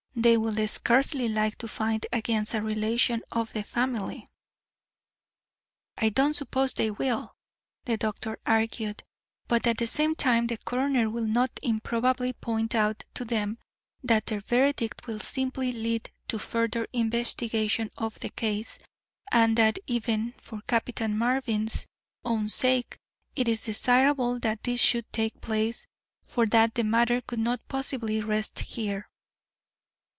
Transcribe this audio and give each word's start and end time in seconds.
They 0.13 0.35
will 0.35 0.67
scarcely 0.67 1.29
like 1.29 1.57
to 1.59 1.69
find 1.69 2.05
against 2.11 2.53
a 2.53 2.61
relation 2.61 3.23
of 3.31 3.53
the 3.53 3.63
family." 3.63 4.27
"I 5.97 6.09
don't 6.09 6.33
suppose 6.35 6.73
they 6.73 6.91
will," 6.91 7.33
the 7.85 7.95
doctor 7.95 8.37
argued, 8.45 9.03
"but 9.47 9.65
at 9.65 9.77
the 9.77 9.87
same 9.87 10.15
time 10.15 10.47
the 10.47 10.57
coroner 10.57 11.09
will 11.09 11.25
not 11.25 11.57
improbably 11.63 12.33
point 12.33 12.75
out 12.75 13.05
to 13.13 13.23
them 13.23 13.57
that 14.03 14.25
their 14.25 14.41
verdict 14.41 15.07
will 15.07 15.17
simply 15.21 15.71
lead 15.71 16.11
to 16.27 16.37
further 16.37 16.89
investigation 16.91 17.89
of 17.97 18.19
the 18.19 18.29
case, 18.29 18.79
and 19.31 19.55
that 19.57 19.79
even 19.87 20.33
for 20.33 20.61
Captain 20.67 21.17
Mervyn's 21.17 21.85
own 22.25 22.49
sake 22.49 22.97
it 23.37 23.47
is 23.47 23.63
desirable 23.63 24.39
that 24.39 24.63
this 24.63 24.81
should 24.81 25.11
take 25.13 25.39
place, 25.39 25.87
for 26.21 26.45
that 26.47 26.75
the 26.75 26.83
matter 26.83 27.21
could 27.21 27.39
not 27.39 27.65
possibly 27.69 28.19
rest 28.19 28.59
here. 28.59 29.07